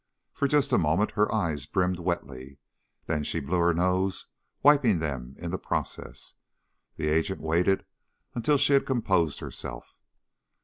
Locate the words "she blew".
3.23-3.59